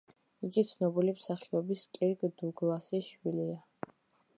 იგი 0.47 0.63
ცნობილი 0.69 1.13
მსახიობის 1.19 1.85
კირკ 1.99 2.27
დუგლასის 2.41 3.15
შვილია. 3.15 3.65